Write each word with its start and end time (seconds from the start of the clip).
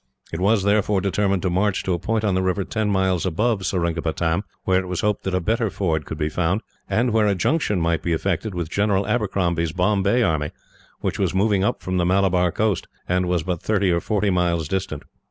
It 0.33 0.39
was, 0.39 0.63
therefore, 0.63 0.99
determined 0.99 1.43
to 1.43 1.51
march 1.51 1.83
to 1.83 1.93
a 1.93 1.99
point 1.99 2.23
on 2.23 2.33
the 2.33 2.41
river, 2.41 2.63
ten 2.63 2.89
miles 2.89 3.23
above 3.23 3.67
Seringapatam, 3.67 4.41
where 4.63 4.79
it 4.79 4.87
was 4.87 5.01
hoped 5.01 5.23
that 5.25 5.35
a 5.35 5.39
better 5.39 5.69
ford 5.69 6.07
could 6.07 6.17
be 6.17 6.27
found; 6.27 6.61
and 6.89 7.13
where 7.13 7.27
a 7.27 7.35
junction 7.35 7.79
might 7.79 8.01
be 8.01 8.11
effected 8.11 8.55
with 8.55 8.67
General 8.67 9.05
Abercrombie's 9.05 9.73
Bombay 9.73 10.23
army, 10.23 10.49
which 11.01 11.19
was 11.19 11.35
moving 11.35 11.63
up 11.63 11.83
from 11.83 11.97
the 11.97 12.05
Malabar 12.07 12.51
coast, 12.51 12.87
and 13.07 13.27
was 13.27 13.43
but 13.43 13.61
thirty 13.61 13.91
or 13.91 13.99
forty 14.01 14.31
miles 14.31 14.67
distant. 14.67 15.03